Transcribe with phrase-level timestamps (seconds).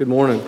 [0.00, 0.42] Good morning.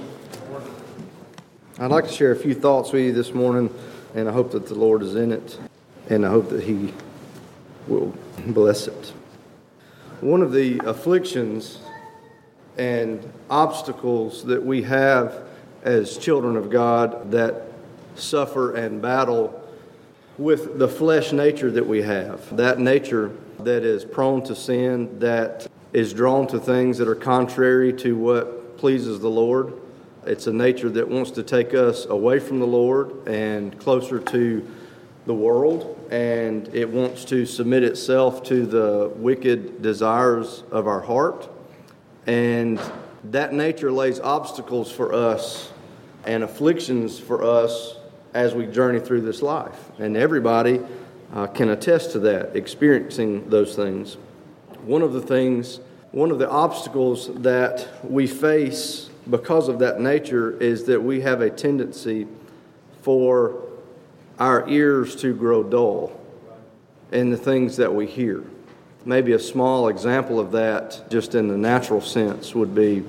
[1.79, 3.69] I'd like to share a few thoughts with you this morning,
[4.15, 5.59] and I hope that the Lord is in it,
[6.09, 6.95] and I hope that He
[7.87, 8.15] will
[8.47, 9.13] bless it.
[10.23, 11.81] One of the afflictions
[12.79, 15.43] and obstacles that we have
[15.83, 17.65] as children of God that
[18.15, 19.63] suffer and battle
[20.39, 25.67] with the flesh nature that we have, that nature that is prone to sin, that
[25.93, 29.75] is drawn to things that are contrary to what pleases the Lord.
[30.27, 34.69] It's a nature that wants to take us away from the Lord and closer to
[35.25, 41.49] the world, and it wants to submit itself to the wicked desires of our heart.
[42.27, 42.81] And
[43.31, 45.71] that nature lays obstacles for us
[46.25, 47.95] and afflictions for us
[48.35, 49.93] as we journey through this life.
[50.01, 50.81] And everybody
[51.33, 54.15] uh, can attest to that, experiencing those things.
[54.83, 55.79] One of the things
[56.13, 61.41] one of the obstacles that we face because of that nature is that we have
[61.41, 62.27] a tendency
[63.01, 63.63] for
[64.39, 66.19] our ears to grow dull
[67.13, 68.45] in the things that we hear.
[69.05, 73.03] Maybe a small example of that, just in the natural sense, would be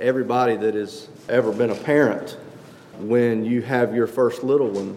[0.00, 2.36] everybody that has ever been a parent
[2.98, 4.96] when you have your first little one.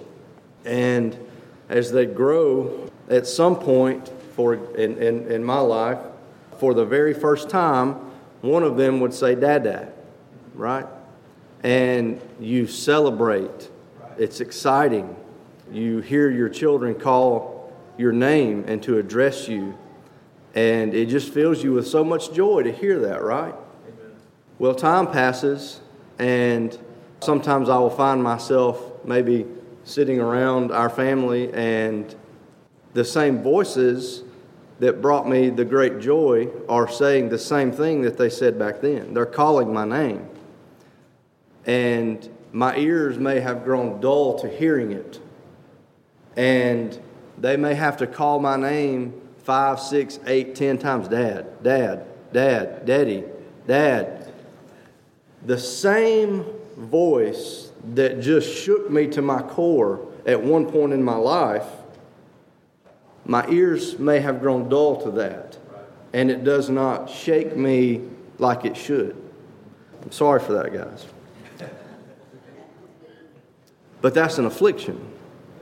[0.66, 1.18] And
[1.68, 6.00] as they grow, at some point, for in, in, in my life,
[6.64, 7.92] for the very first time,
[8.40, 9.92] one of them would say, Dad, Dad,
[10.56, 10.86] right?
[11.62, 13.70] And you celebrate.
[14.18, 15.14] It's exciting.
[15.74, 19.78] You hear your children call your name and to address you.
[20.56, 23.54] And it just fills you with so much joy to hear that, right?
[23.54, 24.16] Amen.
[24.58, 25.82] Well, time passes,
[26.18, 26.80] and
[27.20, 29.46] sometimes I will find myself maybe
[29.84, 32.16] sitting around our family, and
[32.94, 34.24] the same voices
[34.84, 38.82] that brought me the great joy are saying the same thing that they said back
[38.82, 39.14] then.
[39.14, 40.28] They're calling my name.
[41.66, 45.22] And my ears may have grown dull to hearing it.
[46.36, 47.00] And
[47.38, 52.86] they may have to call my name five, six, eight, ten times Dad, Dad, Dad,
[52.86, 53.24] Daddy,
[53.66, 54.34] Dad.
[55.46, 56.44] The same
[56.76, 61.68] voice that just shook me to my core at one point in my life
[63.26, 65.58] my ears may have grown dull to that,
[66.12, 68.02] and it does not shake me
[68.38, 69.16] like it should.
[70.02, 71.06] I'm sorry for that, guys.
[74.02, 75.00] But that's an affliction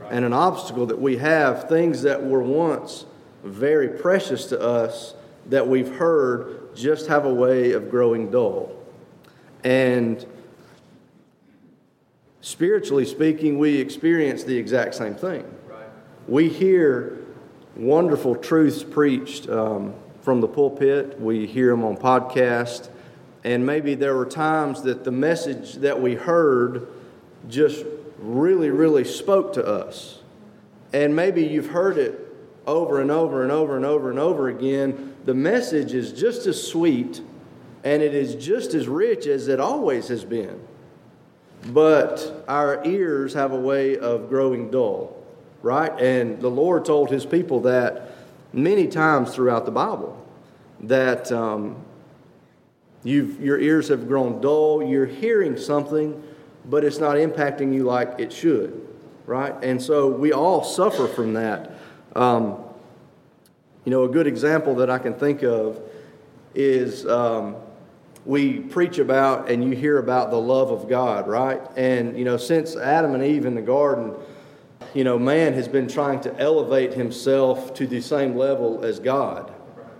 [0.09, 3.05] and an obstacle that we have, things that were once
[3.43, 5.13] very precious to us
[5.47, 8.75] that we've heard just have a way of growing dull.
[9.63, 10.25] And
[12.41, 15.45] spiritually speaking, we experience the exact same thing.
[16.27, 17.19] We hear
[17.75, 21.19] wonderful truths preached um, from the pulpit.
[21.19, 22.89] We hear them on podcast.
[23.43, 26.87] And maybe there were times that the message that we heard
[27.47, 27.85] just
[28.19, 30.19] really, really spoke to us.
[30.93, 32.19] And maybe you've heard it
[32.67, 35.15] over and over and over and over and over again.
[35.25, 37.21] The message is just as sweet
[37.83, 40.59] and it is just as rich as it always has been.
[41.67, 45.20] But our ears have a way of growing dull
[45.61, 45.91] right?
[45.99, 48.11] And the Lord told his people that
[48.53, 50.17] many times throughout the Bible
[50.81, 51.75] that um,
[53.03, 56.21] your ears have grown dull, you're hearing something,
[56.65, 58.87] but it's not impacting you like it should,
[59.25, 59.55] right?
[59.63, 61.71] And so we all suffer from that.
[62.15, 62.63] Um,
[63.85, 65.79] you know, a good example that I can think of
[66.53, 67.55] is um,
[68.25, 71.61] we preach about and you hear about the love of God, right?
[71.75, 74.13] And, you know, since Adam and Eve in the garden,
[74.93, 79.53] you know, man has been trying to elevate himself to the same level as God.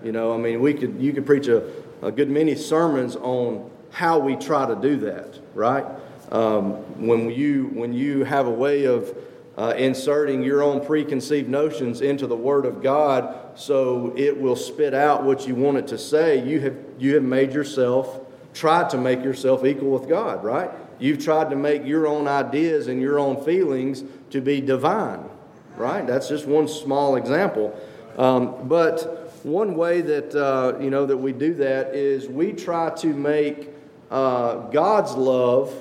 [0.03, 1.63] You know, I mean, we could you could preach a,
[2.02, 5.85] a good many sermons on how we try to do that, right?
[6.31, 6.72] Um,
[7.06, 9.16] when you when you have a way of
[9.57, 14.94] uh, inserting your own preconceived notions into the Word of God, so it will spit
[14.94, 16.44] out what you want it to say.
[16.46, 18.22] You have you have made yourself
[18.53, 20.72] tried to make yourself equal with God, right?
[21.02, 25.28] You've tried to make your own ideas and your own feelings to be divine,
[25.76, 26.06] right?
[26.06, 27.76] That's just one small example.
[28.20, 32.92] Um, but one way that uh, you know that we do that is we try
[32.98, 33.70] to make
[34.12, 35.74] uh, God's love.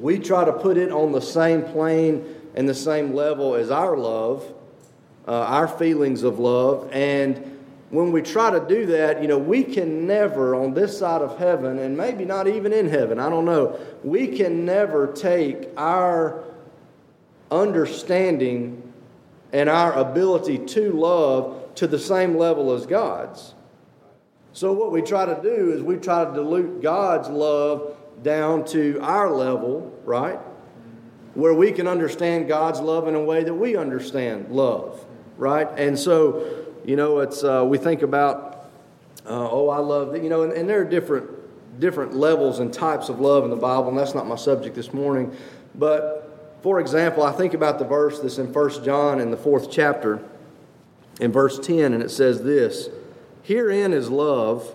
[0.00, 2.24] We try to put it on the same plane
[2.56, 4.52] and the same level as our love,
[5.28, 7.57] uh, our feelings of love, and
[7.90, 11.38] when we try to do that, you know, we can never, on this side of
[11.38, 16.44] heaven, and maybe not even in heaven, I don't know, we can never take our
[17.50, 18.82] understanding
[19.52, 23.54] and our ability to love to the same level as God's.
[24.52, 28.98] So, what we try to do is we try to dilute God's love down to
[29.00, 30.38] our level, right?
[31.34, 35.04] Where we can understand God's love in a way that we understand love,
[35.36, 35.68] right?
[35.78, 38.70] And so, you know, it's uh, we think about,
[39.26, 41.30] uh, oh, I love that, you know, and, and there are different
[41.78, 44.92] different levels and types of love in the Bible, and that's not my subject this
[44.92, 45.34] morning.
[45.74, 49.70] But for example, I think about the verse that's in 1 John in the fourth
[49.70, 50.22] chapter,
[51.20, 52.88] in verse 10, and it says this
[53.42, 54.74] Herein is love,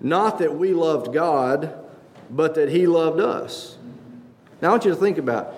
[0.00, 1.74] not that we loved God,
[2.30, 3.76] but that He loved us.
[4.62, 5.54] Now, I want you to think about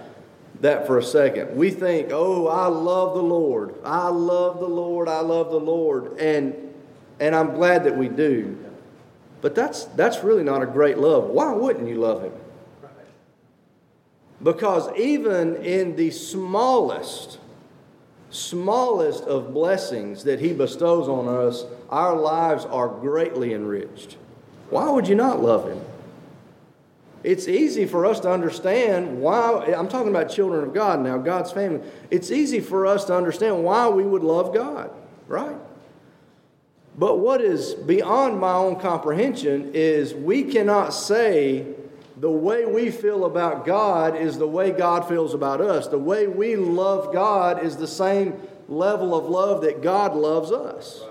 [0.62, 1.56] that for a second.
[1.56, 3.74] We think, oh, I love the Lord.
[3.84, 5.08] I love the Lord.
[5.08, 6.18] I love the Lord.
[6.18, 6.54] And,
[7.20, 8.58] and I'm glad that we do.
[9.40, 11.24] But that's, that's really not a great love.
[11.24, 12.32] Why wouldn't you love Him?
[14.40, 17.38] Because even in the smallest,
[18.30, 24.16] smallest of blessings that He bestows on us, our lives are greatly enriched.
[24.70, 25.80] Why would you not love Him?
[27.24, 31.52] It's easy for us to understand why, I'm talking about children of God now, God's
[31.52, 31.80] family.
[32.10, 34.90] It's easy for us to understand why we would love God,
[35.28, 35.56] right?
[36.98, 41.66] But what is beyond my own comprehension is we cannot say
[42.16, 45.88] the way we feel about God is the way God feels about us.
[45.88, 51.02] The way we love God is the same level of love that God loves us.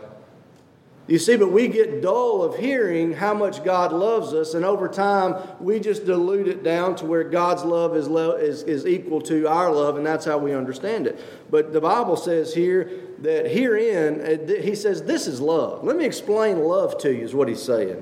[1.12, 4.88] You see, but we get dull of hearing how much God loves us, and over
[4.88, 9.20] time we just dilute it down to where God's love is, lo- is, is equal
[9.24, 11.20] to our love, and that's how we understand it.
[11.50, 15.84] But the Bible says here that herein, uh, he says, this is love.
[15.84, 18.02] Let me explain love to you, is what he's saying.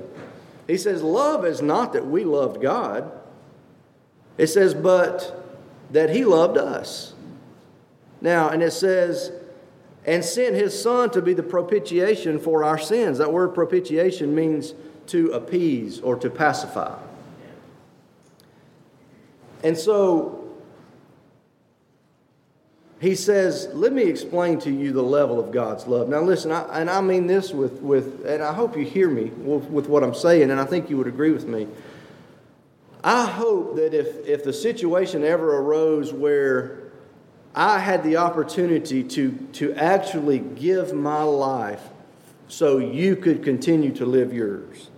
[0.68, 3.10] He says, love is not that we loved God,
[4.38, 5.52] it says, but
[5.90, 7.14] that he loved us.
[8.20, 9.32] Now, and it says,
[10.06, 13.18] and sent his son to be the propitiation for our sins.
[13.18, 14.74] That word propitiation means
[15.06, 16.98] to appease or to pacify.
[19.62, 20.40] And so
[23.00, 26.08] he says, Let me explain to you the level of God's love.
[26.08, 29.24] Now, listen, I, and I mean this with, with, and I hope you hear me
[29.24, 31.66] with, with what I'm saying, and I think you would agree with me.
[33.02, 36.79] I hope that if, if the situation ever arose where
[37.54, 41.82] I had the opportunity to, to actually give my life
[42.48, 44.90] so you could continue to live yours.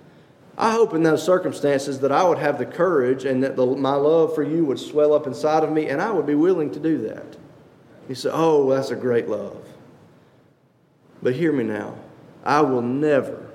[0.57, 3.95] I hope in those circumstances that I would have the courage and that the, my
[3.95, 6.81] love for you would swell up inside of me, and I would be willing to
[6.81, 7.37] do that.
[8.07, 9.67] He said, Oh, that's a great love.
[11.23, 11.95] But hear me now.
[12.45, 13.51] I will never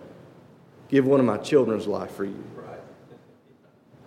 [0.90, 2.44] give one of my children's life for you.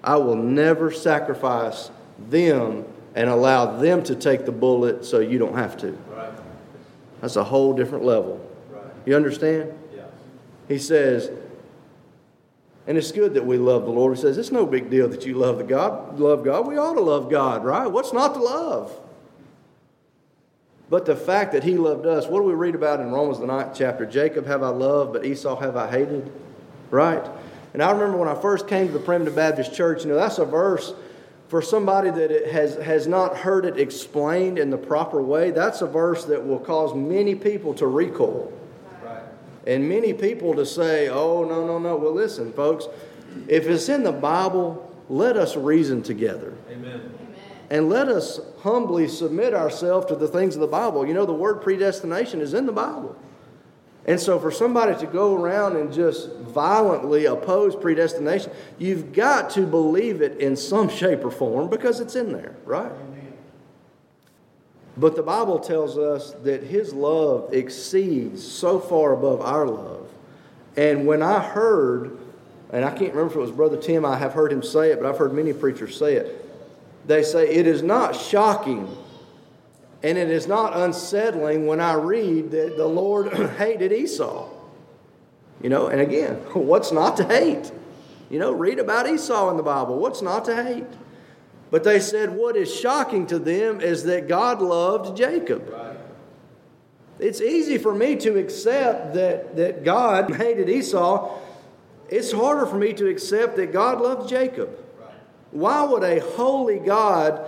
[0.02, 5.56] I will never sacrifice them and allow them to take the bullet so you don't
[5.56, 5.92] have to.
[6.10, 6.32] Right.
[7.20, 8.40] That's a whole different level.
[8.70, 8.84] Right.
[9.06, 9.72] You understand?
[9.94, 10.04] Yeah.
[10.68, 11.30] He says,
[12.86, 14.16] and it's good that we love the Lord.
[14.16, 16.66] He says, it's no big deal that you love the God, love God.
[16.66, 17.86] We ought to love God, right?
[17.86, 18.98] What's not to love?
[20.88, 23.46] But the fact that he loved us, what do we read about in Romans the
[23.46, 24.04] ninth chapter?
[24.04, 26.32] Jacob have I loved, but Esau have I hated.
[26.90, 27.24] Right?
[27.72, 30.38] And I remember when I first came to the Primitive Baptist Church, you know, that's
[30.38, 30.92] a verse
[31.50, 35.86] for somebody that has, has not heard it explained in the proper way, that's a
[35.86, 38.52] verse that will cause many people to recoil.
[39.02, 39.24] Right.
[39.66, 41.96] And many people to say, oh, no, no, no.
[41.96, 42.86] Well, listen, folks,
[43.48, 46.54] if it's in the Bible, let us reason together.
[46.70, 47.12] Amen.
[47.68, 51.04] And let us humbly submit ourselves to the things of the Bible.
[51.04, 53.16] You know, the word predestination is in the Bible.
[54.06, 59.66] And so, for somebody to go around and just violently oppose predestination, you've got to
[59.66, 62.92] believe it in some shape or form because it's in there, right?
[64.96, 70.08] But the Bible tells us that His love exceeds so far above our love.
[70.76, 72.18] And when I heard,
[72.72, 75.00] and I can't remember if it was Brother Tim, I have heard him say it,
[75.00, 76.46] but I've heard many preachers say it.
[77.06, 78.88] They say, It is not shocking
[80.02, 84.48] and it is not unsettling when I read that the Lord hated Esau.
[85.62, 87.70] You know, and again, what's not to hate?
[88.30, 89.98] You know, read about Esau in the Bible.
[89.98, 90.86] What's not to hate?
[91.70, 95.68] But they said what is shocking to them is that God loved Jacob.
[95.68, 95.96] Right.
[97.18, 101.38] It's easy for me to accept that, that God hated Esau.
[102.08, 104.70] It's harder for me to accept that God loved Jacob.
[104.98, 105.10] Right.
[105.50, 107.46] Why would a holy God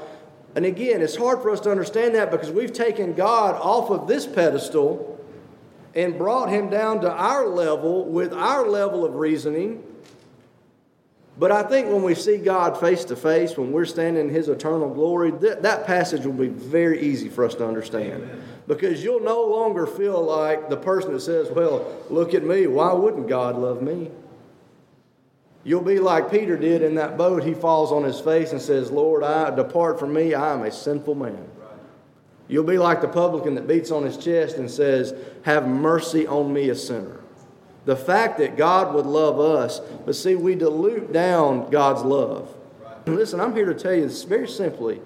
[0.55, 4.07] and again, it's hard for us to understand that because we've taken God off of
[4.07, 5.19] this pedestal
[5.95, 9.83] and brought him down to our level with our level of reasoning.
[11.39, 14.49] But I think when we see God face to face, when we're standing in his
[14.49, 18.23] eternal glory, that, that passage will be very easy for us to understand.
[18.23, 18.43] Amen.
[18.67, 22.67] Because you'll no longer feel like the person that says, Well, look at me.
[22.67, 24.11] Why wouldn't God love me?
[25.65, 27.45] You'll be like Peter did in that boat.
[27.45, 30.35] He falls on his face and says, Lord, I depart from me.
[30.35, 31.49] I am a sinful man.
[32.49, 36.53] You'll be like the publican that beats on his chest and says, Have mercy on
[36.53, 37.21] me, a sinner.
[37.85, 42.55] The fact that God would love us, but see, we dilute down God's love.
[43.07, 45.01] Listen, I'm here to tell you this very simply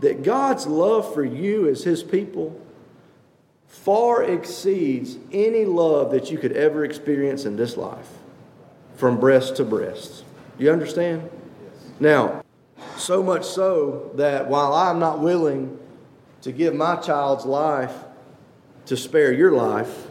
[0.00, 2.60] that God's love for you as His people
[3.66, 8.08] far exceeds any love that you could ever experience in this life
[8.96, 10.24] from breast to breast.
[10.58, 11.28] You understand?
[11.64, 11.90] Yes.
[12.00, 12.42] Now,
[12.96, 15.78] so much so that while I'm not willing
[16.42, 17.94] to give my child's life
[18.86, 20.06] to spare your life,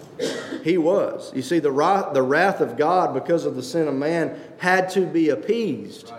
[0.64, 1.32] he was.
[1.36, 4.90] You see, the wrath, the wrath of God because of the sin of man had
[4.92, 6.12] to be appeased.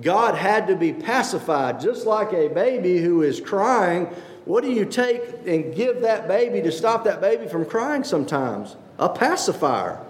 [0.00, 4.06] God had to be pacified, just like a baby who is crying.
[4.44, 8.76] What do you take and give that baby to stop that baby from crying sometimes?
[8.98, 10.00] A pacifier.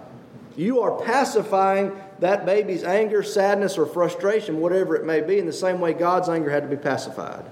[0.59, 5.53] You are pacifying that baby's anger, sadness, or frustration, whatever it may be, in the
[5.53, 7.45] same way God's anger had to be pacified.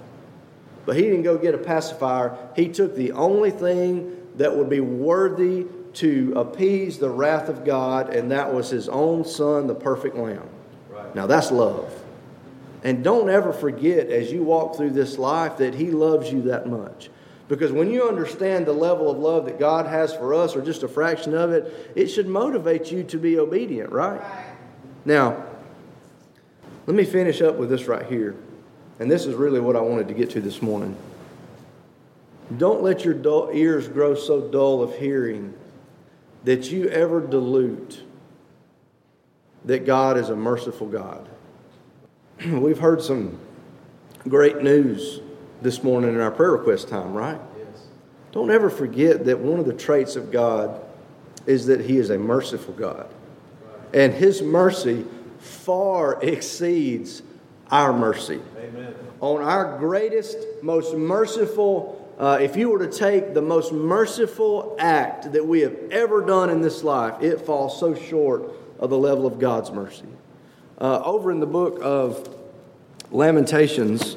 [0.86, 2.38] But he didn't go get a pacifier.
[2.54, 8.14] He took the only thing that would be worthy to appease the wrath of God,
[8.14, 10.50] and that was his own son, the perfect lamb.
[10.90, 11.16] Right.
[11.16, 11.90] Now that's love.
[12.84, 16.68] And don't ever forget as you walk through this life that he loves you that
[16.68, 17.10] much.
[17.48, 20.84] Because when you understand the level of love that God has for us, or just
[20.84, 24.20] a fraction of it, it should motivate you to be obedient, right?
[24.20, 24.46] right.
[25.06, 25.46] Now,
[26.86, 28.36] let me finish up with this right here.
[29.00, 30.96] And this is really what I wanted to get to this morning.
[32.58, 35.54] Don't let your dull, ears grow so dull of hearing
[36.44, 38.04] that you ever dilute
[39.66, 41.28] that God is a merciful God.
[42.46, 43.38] We've heard some
[44.28, 45.20] great news
[45.62, 47.40] this morning in our prayer request time, right?
[47.58, 47.84] Yes.
[48.32, 50.82] Don't ever forget that one of the traits of God
[51.46, 53.08] is that He is a merciful God.
[53.66, 53.96] Right.
[53.96, 55.06] And His mercy
[55.40, 57.24] far exceeds
[57.72, 58.42] our mercy.
[58.58, 58.94] Amen.
[59.20, 65.32] On our greatest, most merciful, uh, if you were to take the most merciful act
[65.32, 69.26] that we have ever done in this life, it falls so short of the level
[69.26, 70.06] of God's mercy.
[70.80, 72.30] Uh, over in the book of
[73.12, 74.16] Lamentations,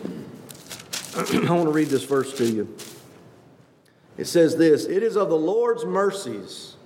[1.17, 2.75] I want to read this verse to you.
[4.17, 6.77] It says this It is of the Lord's mercies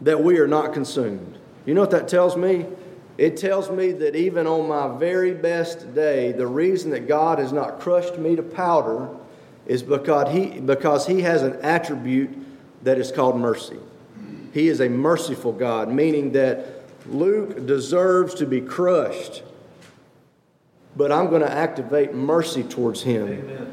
[0.00, 1.38] that we are not consumed.
[1.64, 2.66] You know what that tells me?
[3.18, 7.52] It tells me that even on my very best day, the reason that God has
[7.52, 9.08] not crushed me to powder
[9.66, 12.30] is because he, because he has an attribute
[12.82, 13.78] that is called mercy.
[14.52, 19.42] He is a merciful God, meaning that Luke deserves to be crushed,
[20.96, 23.28] but I'm going to activate mercy towards him.
[23.28, 23.72] Amen.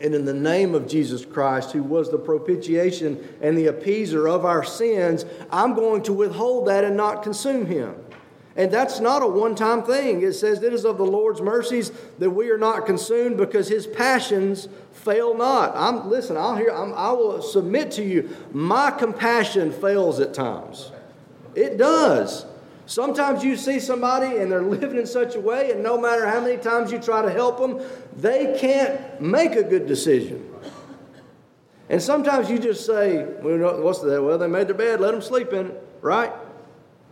[0.00, 4.44] And in the name of Jesus Christ, who was the propitiation and the appeaser of
[4.44, 7.96] our sins, I'm going to withhold that and not consume him.
[8.54, 10.22] And that's not a one time thing.
[10.22, 13.86] It says, It is of the Lord's mercies that we are not consumed because his
[13.86, 15.72] passions fail not.
[15.76, 20.90] I'm, listen, I'll hear, I'm, I will submit to you, my compassion fails at times.
[21.54, 22.46] It does.
[22.88, 26.40] Sometimes you see somebody and they're living in such a way, and no matter how
[26.40, 27.80] many times you try to help them,
[28.16, 30.44] they can't make a good decision.
[31.90, 34.22] And sometimes you just say, well, what's that?
[34.22, 36.32] Well, they made their bed, let them sleep in it, right?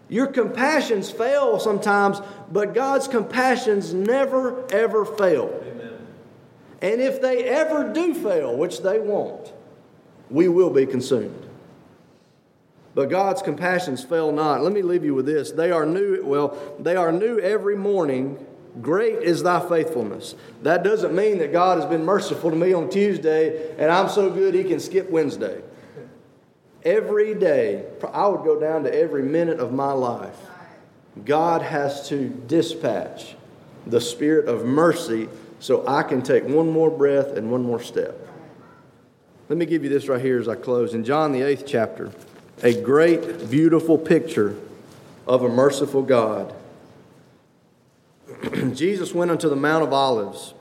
[0.09, 5.62] Your compassions fail sometimes, but God's compassions never, ever fail.
[5.62, 6.06] Amen.
[6.80, 9.52] And if they ever do fail, which they won't,
[10.30, 11.46] we will be consumed.
[12.97, 14.62] But God's compassions fail not.
[14.62, 15.50] Let me leave you with this.
[15.50, 18.43] They are new, well, they are new every morning.
[18.81, 20.35] Great is thy faithfulness.
[20.62, 24.31] That doesn't mean that God has been merciful to me on Tuesday and I'm so
[24.31, 25.61] good he can skip Wednesday.
[26.85, 27.85] Every day,
[28.15, 30.38] I would go down to every minute of my life.
[31.23, 33.37] God has to dispatch
[33.87, 35.29] the spirit of mercy
[35.61, 38.26] so I can take one more breath and one more step.
[39.50, 40.95] Let me give you this right here as I close.
[40.95, 42.11] In John, the eighth chapter,
[42.63, 44.57] a great, beautiful picture
[45.27, 46.55] of a merciful God.
[48.75, 50.55] Jesus went unto the Mount of Olives.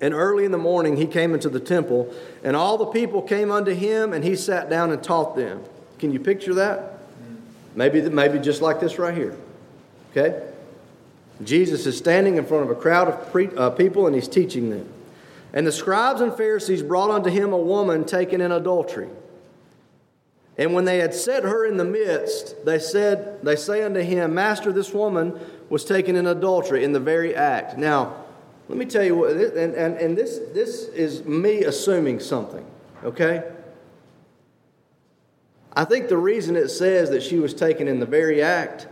[0.00, 3.52] And early in the morning he came into the temple, and all the people came
[3.52, 5.62] unto him, and he sat down and taught them.
[5.98, 6.98] Can you picture that?
[7.76, 9.36] Maybe, maybe just like this right here.
[10.10, 10.42] Okay?
[11.44, 14.70] Jesus is standing in front of a crowd of pre, uh, people, and he's teaching
[14.70, 14.88] them.
[15.52, 19.08] And the scribes and Pharisees brought unto him a woman taken in adultery.
[20.58, 24.34] And when they had set her in the midst, they said, they say unto him,
[24.34, 25.40] Master, this woman
[25.70, 27.78] was taken in adultery in the very act.
[27.78, 28.22] Now,
[28.68, 32.64] Let me tell you what, and, and, and this, this is me assuming something,
[33.04, 33.42] okay?
[35.74, 38.86] I think the reason it says that she was taken in the very act,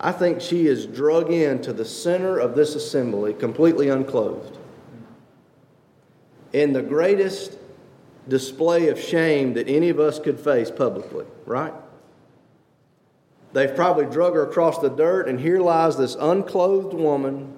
[0.00, 4.58] I think she is drug into the center of this assembly, completely unclothed.
[6.52, 7.58] In the greatest
[8.28, 11.72] display of shame that any of us could face publicly, right?
[13.52, 17.54] They've probably drug her across the dirt, and here lies this unclothed woman,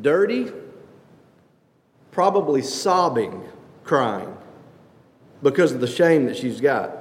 [0.00, 0.52] dirty,
[2.10, 3.42] probably sobbing,
[3.84, 4.36] crying
[5.42, 6.96] because of the shame that she's got.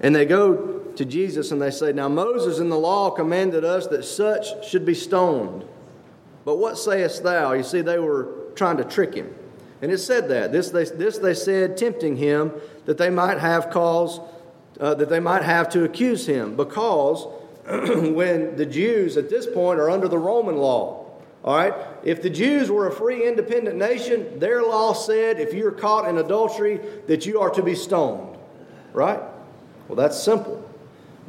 [0.00, 3.86] And they go to Jesus and they say, Now Moses in the law commanded us
[3.88, 5.64] that such should be stoned.
[6.44, 7.52] But what sayest thou?
[7.52, 9.34] You see, they were trying to trick him.
[9.82, 10.52] And it said that.
[10.52, 12.52] This they, this they said, tempting him,
[12.86, 14.20] that they might have cause,
[14.80, 16.56] uh, that they might have to accuse him.
[16.56, 17.26] Because
[17.66, 21.10] when the Jews at this point are under the Roman law,
[21.44, 21.74] all right?
[22.04, 26.18] If the Jews were a free, independent nation, their law said if you're caught in
[26.18, 28.36] adultery, that you are to be stoned,
[28.92, 29.20] right?
[29.88, 30.68] Well, that's simple.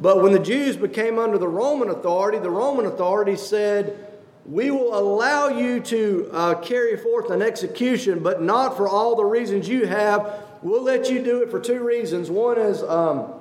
[0.00, 4.13] But when the Jews became under the Roman authority, the Roman authority said,
[4.46, 9.24] we will allow you to uh, carry forth an execution, but not for all the
[9.24, 10.42] reasons you have.
[10.62, 12.30] We'll let you do it for two reasons.
[12.30, 13.32] One is, um,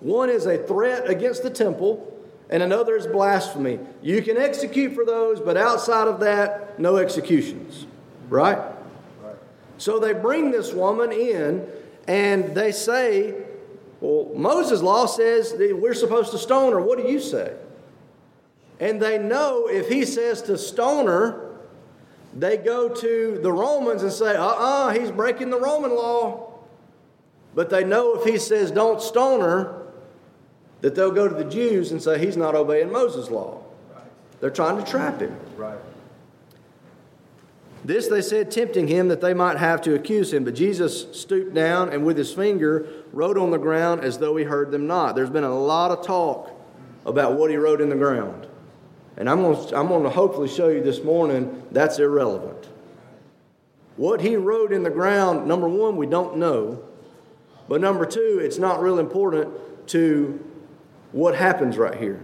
[0.00, 2.08] one is a threat against the temple,
[2.48, 3.78] and another is blasphemy.
[4.00, 7.86] You can execute for those, but outside of that, no executions.
[8.30, 8.58] Right?
[9.22, 9.36] right?
[9.76, 11.66] So they bring this woman in
[12.08, 13.34] and they say,
[14.00, 16.80] Well, Moses' law says that we're supposed to stone her.
[16.80, 17.54] What do you say?
[18.82, 21.52] And they know if he says to Stoner,
[22.36, 26.58] they go to the Romans and say, uh uh-uh, uh, he's breaking the Roman law.
[27.54, 29.84] But they know if he says don't Stoner,
[30.80, 33.62] that they'll go to the Jews and say he's not obeying Moses' law.
[33.94, 34.02] Right.
[34.40, 35.36] They're trying to trap him.
[35.56, 35.78] Right.
[37.84, 40.42] This they said, tempting him that they might have to accuse him.
[40.42, 44.42] But Jesus stooped down and with his finger wrote on the ground as though he
[44.42, 45.14] heard them not.
[45.14, 46.50] There's been a lot of talk
[47.06, 48.48] about what he wrote in the ground.
[49.16, 52.68] And I'm going, to, I'm going to hopefully show you this morning that's irrelevant.
[53.96, 56.82] What he wrote in the ground, number one, we don't know.
[57.68, 60.42] But number two, it's not real important to
[61.12, 62.22] what happens right here.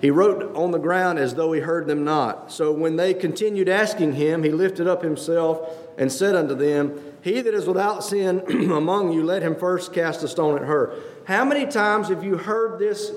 [0.00, 2.52] He wrote on the ground as though he heard them not.
[2.52, 7.40] So when they continued asking him, he lifted up himself and said unto them, He
[7.40, 10.94] that is without sin among you, let him first cast a stone at her.
[11.24, 13.10] How many times have you heard this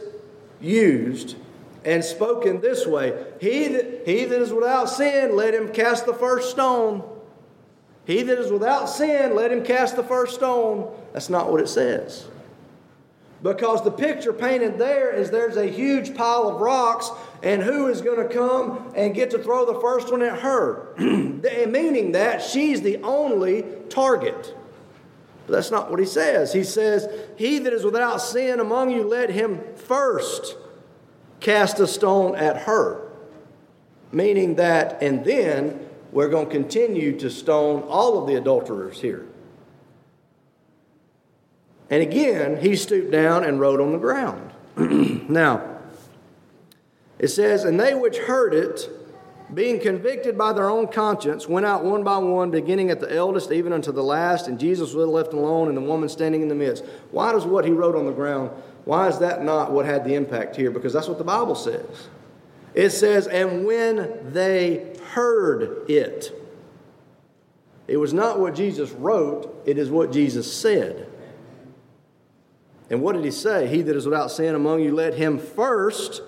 [0.60, 1.36] used
[1.84, 3.26] and spoken this way?
[3.40, 7.04] He that, he that is without sin, let him cast the first stone.
[8.06, 10.94] He that is without sin, let him cast the first stone.
[11.14, 12.28] That's not what it says.
[13.44, 17.10] Because the picture painted there is there's a huge pile of rocks,
[17.42, 20.94] and who is going to come and get to throw the first one at her?
[20.98, 24.56] Meaning that she's the only target.
[25.48, 26.54] But that's not what he says.
[26.54, 30.56] He says, He that is without sin among you, let him first
[31.42, 33.12] cast a stone at her.
[34.12, 39.26] Meaning that, and then we're going to continue to stone all of the adulterers here.
[41.90, 44.52] And again, he stooped down and wrote on the ground.
[45.30, 45.80] now,
[47.20, 48.90] it says, And they which heard it,
[49.54, 53.52] being convicted by their own conscience, went out one by one, beginning at the eldest,
[53.52, 56.56] even unto the last, and Jesus was left alone, and the woman standing in the
[56.56, 56.86] midst.
[57.12, 58.52] Why does what he wrote on the ground,
[58.92, 60.70] why is that not what had the impact here?
[60.70, 62.10] Because that's what the Bible says.
[62.74, 66.38] It says, And when they heard it,
[67.88, 71.08] it was not what Jesus wrote, it is what Jesus said.
[72.90, 73.66] And what did he say?
[73.68, 76.22] He that is without sin among you, let him first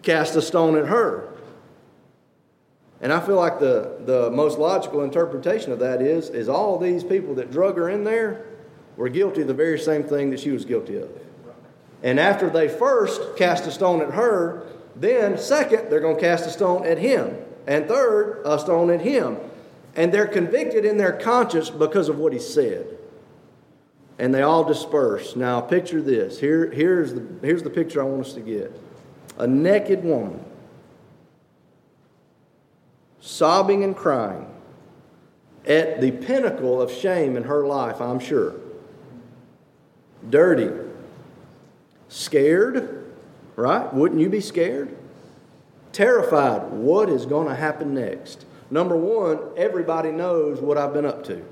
[0.00, 1.28] cast a stone at her.
[3.02, 7.04] And I feel like the, the most logical interpretation of that is, is all these
[7.04, 8.46] people that drug her in there
[8.98, 11.08] were guilty of the very same thing that she was guilty of.
[12.02, 16.44] And after they first cast a stone at her, then second, they're going to cast
[16.46, 17.34] a stone at him.
[17.66, 19.38] And third, a stone at him.
[19.96, 22.98] And they're convicted in their conscience because of what he said
[24.18, 25.36] and they all disperse.
[25.36, 26.40] Now, picture this.
[26.40, 28.78] Here, here's, the, here's the picture I want us to get
[29.38, 30.44] a naked woman,
[33.20, 34.52] sobbing and crying
[35.64, 38.54] at the pinnacle of shame in her life, I'm sure.
[40.28, 40.70] Dirty,
[42.08, 43.06] scared,
[43.56, 43.92] right?
[43.92, 44.96] Wouldn't you be scared?
[45.92, 46.70] Terrified.
[46.70, 48.44] What is going to happen next?
[48.70, 51.42] Number one, everybody knows what I've been up to.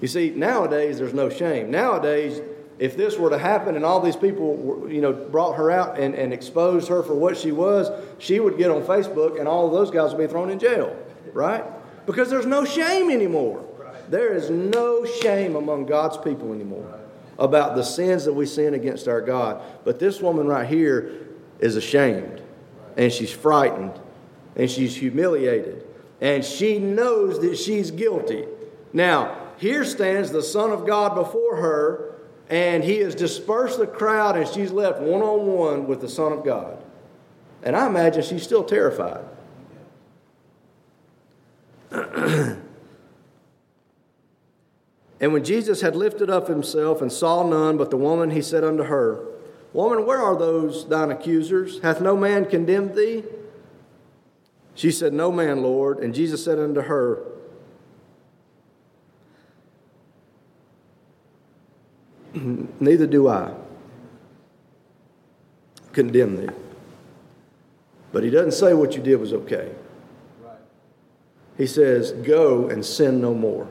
[0.00, 1.70] You see, nowadays there's no shame.
[1.70, 2.40] Nowadays,
[2.78, 5.98] if this were to happen and all these people, were, you know, brought her out
[5.98, 9.66] and, and exposed her for what she was, she would get on Facebook and all
[9.66, 10.96] of those guys would be thrown in jail,
[11.32, 11.64] right?
[12.06, 13.64] Because there's no shame anymore.
[14.08, 16.99] There is no shame among God's people anymore
[17.40, 19.60] about the sins that we sin against our God.
[19.84, 21.26] But this woman right here
[21.58, 22.42] is ashamed
[22.96, 23.98] and she's frightened
[24.54, 25.86] and she's humiliated
[26.20, 28.44] and she knows that she's guilty.
[28.92, 32.14] Now, here stands the Son of God before her,
[32.48, 36.32] and he has dispersed the crowd, and she's left one on one with the Son
[36.32, 36.82] of God.
[37.62, 39.24] And I imagine she's still terrified.
[45.20, 48.64] and when Jesus had lifted up himself and saw none but the woman, he said
[48.64, 49.22] unto her,
[49.74, 51.80] Woman, where are those thine accusers?
[51.80, 53.24] Hath no man condemned thee?
[54.74, 55.98] She said, No man, Lord.
[55.98, 57.22] And Jesus said unto her,
[62.32, 63.52] Neither do I
[65.92, 66.52] condemn thee.
[68.12, 69.70] But he doesn't say what you did was okay.
[71.58, 73.68] He says, Go and sin no more.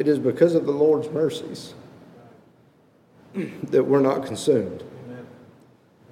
[0.00, 1.74] It is because of the Lord's mercies
[3.34, 4.82] that we're not consumed.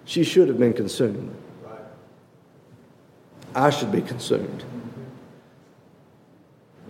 [0.05, 1.35] She should have been consumed.
[3.55, 4.63] I should be consumed.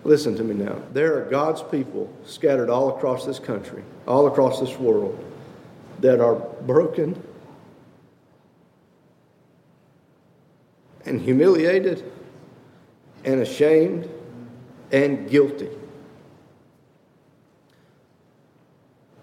[0.02, 0.82] Listen to me now.
[0.92, 5.24] There are God's people scattered all across this country, all across this world,
[6.00, 7.22] that are broken
[11.04, 12.10] and humiliated
[13.24, 14.10] and ashamed
[14.90, 15.68] and guilty.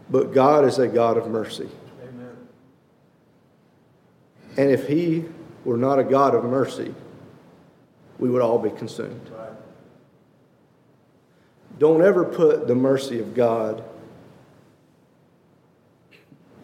[0.10, 1.70] But God is a God of mercy.
[2.04, 2.38] Amen.
[4.58, 5.26] And if He
[5.64, 6.94] were not a God of mercy,
[8.20, 9.30] we would all be consumed.
[9.36, 9.50] Right.
[11.80, 13.84] Don't ever put the mercy of God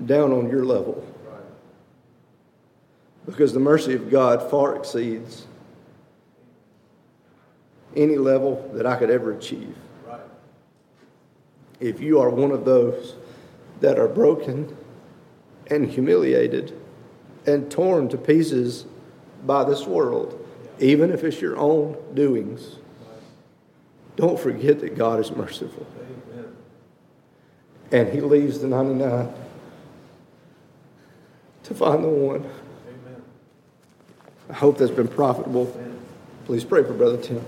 [0.06, 1.06] down on your level.
[1.28, 1.42] Right.
[3.26, 5.48] Because the mercy of God far exceeds
[7.96, 9.76] any level that I could ever achieve.
[10.08, 10.22] Right.
[11.80, 13.16] If you are one of those
[13.82, 14.76] that are broken
[15.68, 16.80] and humiliated
[17.46, 18.86] and torn to pieces
[19.46, 20.38] by this world,
[20.80, 22.78] even if it's your own doings,
[24.16, 25.86] don't forget that God is merciful.
[27.92, 29.34] And He leaves the 99
[31.64, 32.50] to find the one.
[34.50, 35.76] I hope that's been profitable.
[36.46, 37.44] Please pray for Brother Tim.